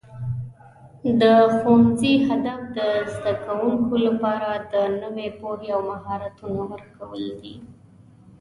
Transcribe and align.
د 1.21 1.23
ښوونځي 1.57 2.13
هدف 2.27 2.59
د 2.77 2.79
زده 3.13 3.33
کوونکو 3.45 3.93
لپاره 4.07 4.49
د 4.73 4.73
نوي 5.03 5.27
پوهې 5.39 5.67
او 5.75 5.81
مهارتونو 5.91 6.61
ورکول 6.73 7.23
دي. 7.41 7.55